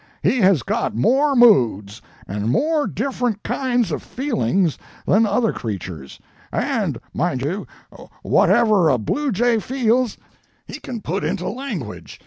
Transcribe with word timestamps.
He 0.23 0.39
has 0.39 0.63
got 0.63 0.95
more 0.95 1.35
moods, 1.35 2.01
and 2.27 2.49
more 2.49 2.87
different 2.87 3.43
kinds 3.43 3.91
of 3.91 4.01
feelings 4.01 4.79
than 5.05 5.27
other 5.27 5.53
creatures; 5.53 6.19
and, 6.51 6.99
mind 7.13 7.43
you, 7.43 7.67
whatever 8.23 8.89
a 8.89 8.97
bluejay 8.97 9.59
feels, 9.59 10.17
he 10.65 10.79
can 10.79 11.01
put 11.01 11.23
into 11.23 11.47
language. 11.47 12.19